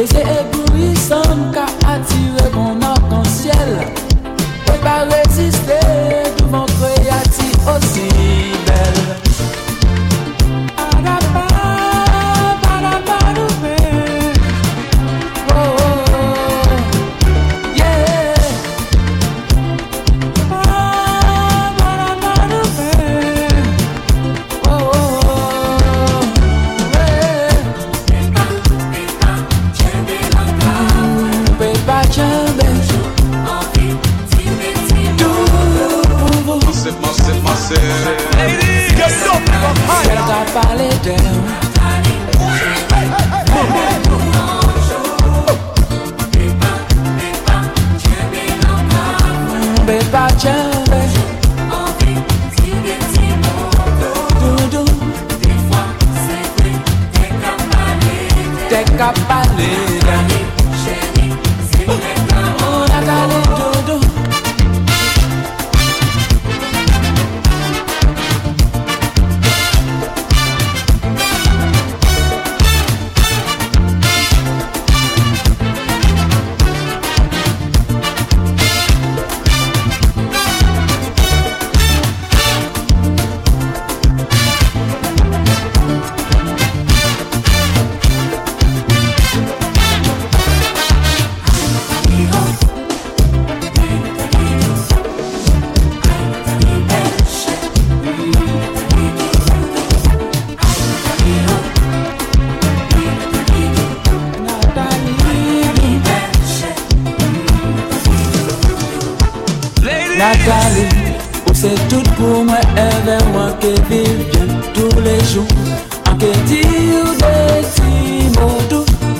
[0.00, 0.29] They say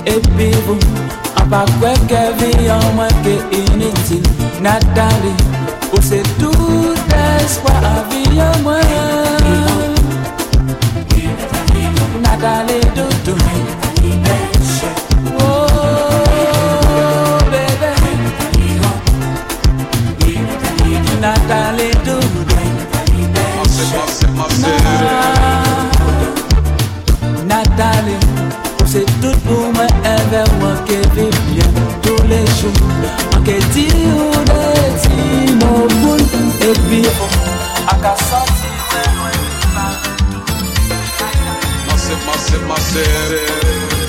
[0.04, 0.76] ebivu.
[1.36, 4.22] Abakweke viyomweke initi.
[4.62, 5.34] Nadali
[5.98, 8.80] usetudeswa aviyomwe
[12.22, 13.34] nadali dudu
[15.40, 15.66] oh,
[21.20, 21.59] Nadali
[33.50, 34.64] ke ti ou de
[35.02, 35.16] ti
[35.58, 36.22] nou moun
[36.70, 37.02] epi
[37.92, 38.68] Aka sati
[41.86, 43.99] Mase, mase, mase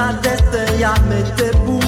[0.00, 1.79] Dar de tăiame de bun.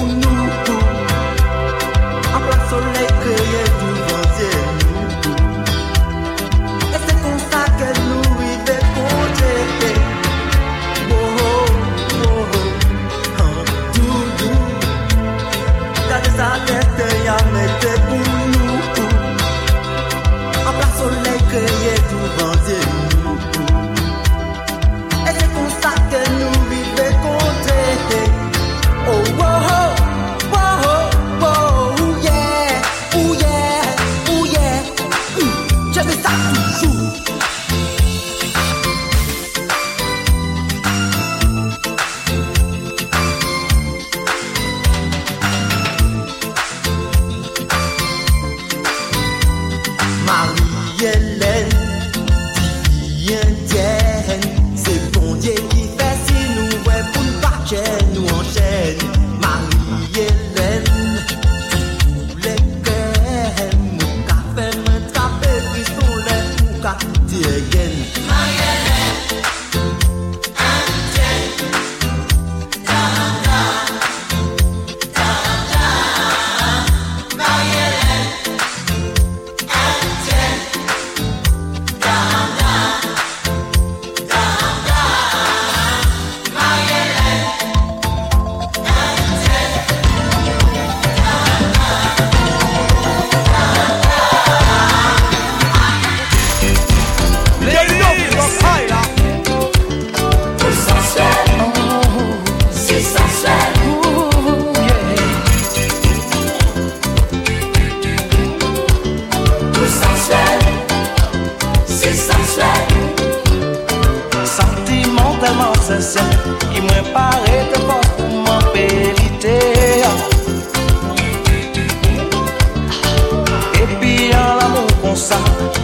[125.13, 125.35] comme ça,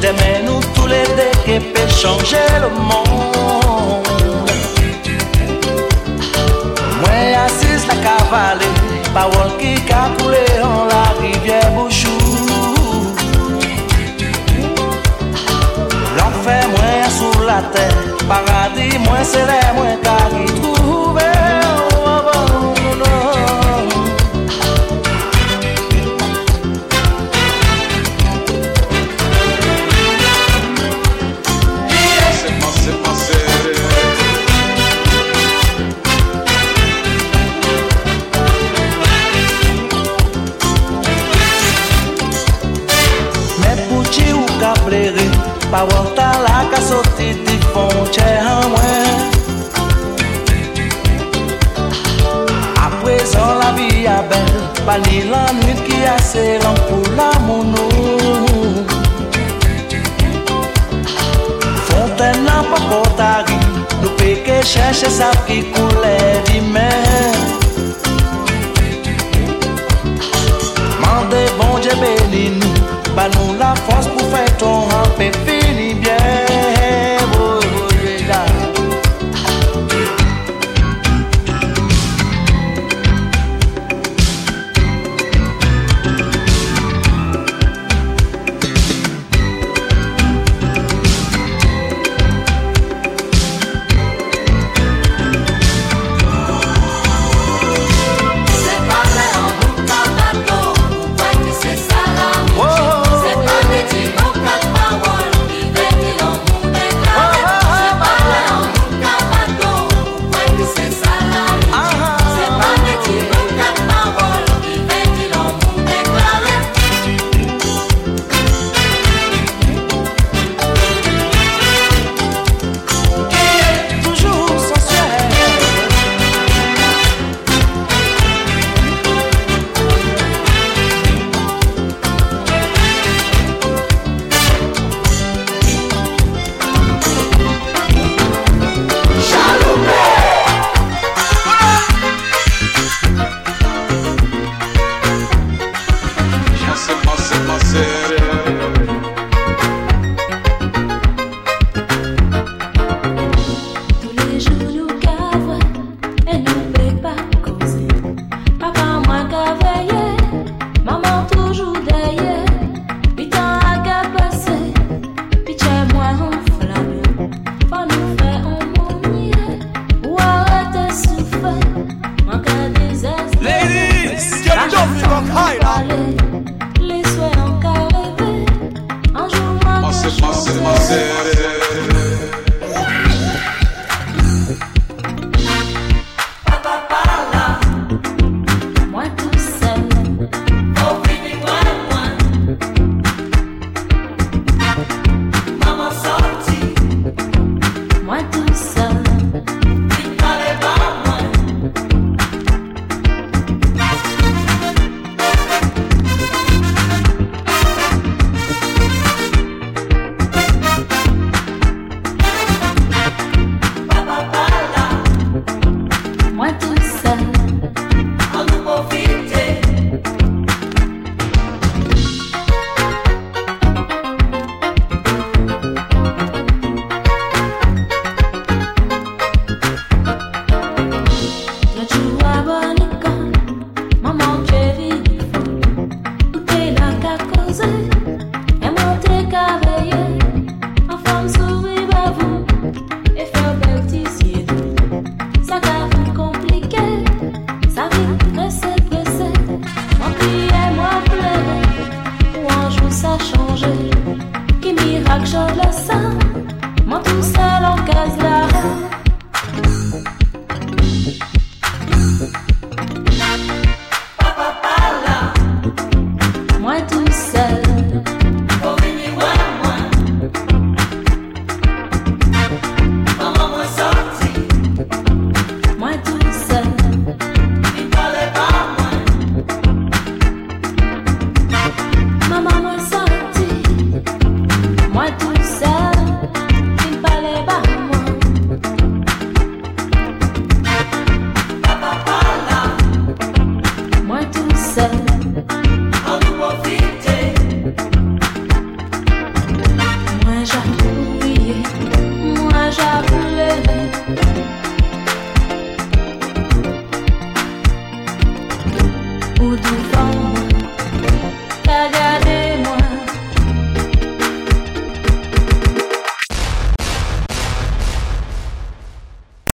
[0.02, 4.08] demain nous tous les deux qui peut changer le monde?
[7.00, 7.12] Moi
[7.46, 8.66] assise la cavale,
[9.14, 12.10] parole qui a coulé en la rivière Bouchou.
[16.18, 19.86] L'enfer, moi sous la terre, paradis, moi c'est l'air, moi
[45.72, 49.32] Pa la casotiti fonte hamwen
[52.76, 57.30] A prezon la vi a bel Pa li lan nit ki ase lan pou la
[57.46, 58.84] mounou
[61.86, 63.60] Fonten nan pa potari
[64.02, 66.18] Nou peke chèche sap ki koule
[66.50, 67.38] di men
[71.04, 72.74] Mande bon je belini
[73.14, 74.19] Ba nou la force pou